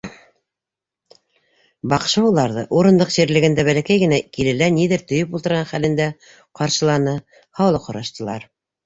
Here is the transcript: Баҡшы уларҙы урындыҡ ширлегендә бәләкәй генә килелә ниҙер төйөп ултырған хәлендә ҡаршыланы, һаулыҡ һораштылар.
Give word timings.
Баҡшы 1.91 2.23
уларҙы 2.29 2.63
урындыҡ 2.77 3.11
ширлегендә 3.15 3.65
бәләкәй 3.67 4.01
генә 4.05 4.19
килелә 4.39 4.71
ниҙер 4.79 5.05
төйөп 5.13 5.37
ултырған 5.41 5.69
хәлендә 5.73 6.09
ҡаршыланы, 6.61 7.15
һаулыҡ 7.61 7.87
һораштылар. 7.93 8.49